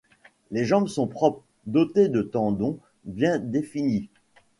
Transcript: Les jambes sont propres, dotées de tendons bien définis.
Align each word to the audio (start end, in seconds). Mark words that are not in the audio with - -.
Les 0.49 0.65
jambes 0.65 0.87
sont 0.87 1.05
propres, 1.05 1.43
dotées 1.67 2.07
de 2.09 2.23
tendons 2.23 2.79
bien 3.05 3.37
définis. 3.37 4.09